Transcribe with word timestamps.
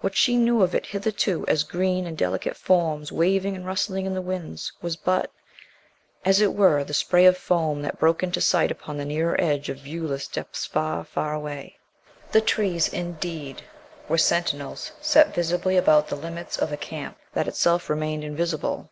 What 0.00 0.14
she 0.14 0.36
knew 0.36 0.60
of 0.60 0.74
it 0.74 0.84
hitherto 0.84 1.46
as 1.48 1.62
green 1.62 2.06
and 2.06 2.14
delicate 2.14 2.58
forms 2.58 3.10
waving 3.10 3.56
and 3.56 3.66
rustling 3.66 4.04
in 4.04 4.12
the 4.12 4.20
winds 4.20 4.70
was 4.82 4.96
but, 4.96 5.32
as 6.26 6.42
it 6.42 6.52
were 6.52 6.84
the 6.84 6.92
spray 6.92 7.24
of 7.24 7.38
foam 7.38 7.80
that 7.80 7.98
broke 7.98 8.22
into 8.22 8.42
sight 8.42 8.70
upon 8.70 8.98
the 8.98 9.06
nearer 9.06 9.34
edge 9.40 9.70
of 9.70 9.78
viewless 9.78 10.28
depths 10.28 10.66
far, 10.66 11.04
far 11.04 11.32
away. 11.32 11.78
The 12.32 12.42
trees, 12.42 12.86
indeed, 12.86 13.62
were 14.10 14.18
sentinels 14.18 14.92
set 15.00 15.34
visibly 15.34 15.78
about 15.78 16.08
the 16.08 16.16
limits 16.16 16.58
of 16.58 16.70
a 16.70 16.76
camp 16.76 17.16
that 17.32 17.48
itself 17.48 17.88
remained 17.88 18.24
invisible. 18.24 18.90